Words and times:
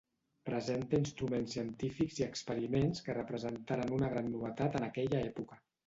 Presenta 0.49 0.99
instruments 1.01 1.53
científics 1.57 2.19
i 2.23 2.27
experiments 2.29 3.05
que 3.09 3.19
representaren 3.21 3.97
una 4.03 4.13
gran 4.17 4.35
novetat 4.35 4.83
en 4.85 4.93
aquella 4.93 5.27
època. 5.33 5.67